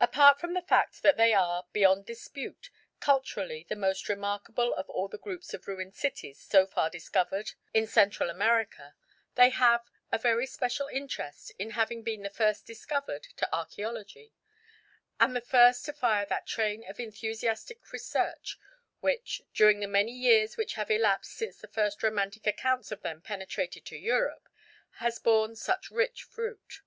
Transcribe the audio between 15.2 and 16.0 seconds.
the first to